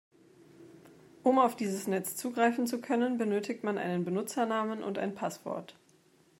Um 1.21 1.37
auf 1.37 1.55
dieses 1.55 1.85
Netz 1.85 2.15
zugreifen 2.15 2.65
zu 2.65 2.81
können 2.81 3.19
benötigt 3.19 3.63
man 3.63 3.77
einen 3.77 4.03
Benutzernamen 4.03 4.81
und 4.81 4.97
ein 4.97 5.13
Passwort. 5.13 5.75